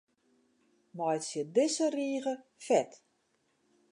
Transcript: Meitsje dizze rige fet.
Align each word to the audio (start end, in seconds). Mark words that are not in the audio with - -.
Meitsje 0.97 1.41
dizze 1.53 1.87
rige 1.95 2.33
fet. 2.65 2.91